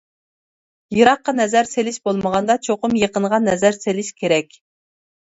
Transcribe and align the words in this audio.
يىراققا 0.99 1.33
نەزەر 1.39 1.67
سېلىش 1.71 1.99
بولمىغاندا 2.09 2.55
چوقۇم 2.67 2.95
يېقىنغا 3.01 3.39
نەزەر 3.43 3.77
سېلىش 3.83 4.09
كېرەك. 4.23 4.57